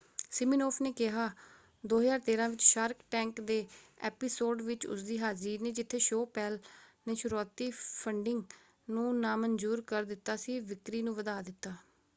[0.31, 1.25] Siminoff ਨੇ ਕਿਹਾ
[1.83, 3.65] 2013 ਵਿੱਚ ਸ਼ਾਰਕ ਟੈਂਕ ਦੇ
[4.01, 6.57] ਐਪੀਸੋਡ ਵਿੱਚ ਉਸਦੀ ਹਾਜ਼ਰੀ ਨੇ ਜਿੱਥੇ ਸ਼ੋਅ ਪੈੰਲ
[7.07, 8.43] ਨੇ ਸ਼ੁਰੂਆਤੀ ਫੰਡਿੰਗ
[8.87, 11.75] ਨੂੰ ਨਾਮਨਜ਼ੂਰ ਕਰ ਦਿੱਤਾ ਸੀ ਵਿਕਰੀ ਨੂੰ ਵਧਾ ਦਿੱਤਾ।